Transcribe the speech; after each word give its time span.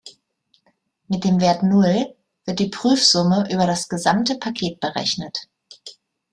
Mit 1.09 1.25
dem 1.25 1.39
Wert 1.41 1.61
Null 1.61 2.15
wird 2.45 2.57
die 2.57 2.69
Prüfsumme 2.71 3.47
über 3.53 3.67
das 3.67 3.87
gesamte 3.87 4.35
Paket 4.39 4.79
berechnet. 4.79 5.47